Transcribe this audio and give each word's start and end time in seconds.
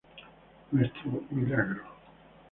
Nuestro 0.71 1.21
milagro 1.29 1.83